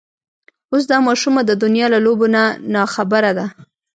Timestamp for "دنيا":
1.63-1.87